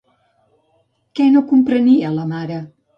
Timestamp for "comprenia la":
1.55-2.29